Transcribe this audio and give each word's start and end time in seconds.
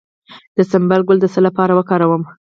د 0.57 0.59
سنبل 0.71 1.01
ګل 1.07 1.17
د 1.21 1.25
څه 1.33 1.39
لپاره 1.47 1.73
وکاروم؟ 1.75 2.23